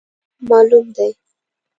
معلول 0.47 0.87
دی. 0.97 1.09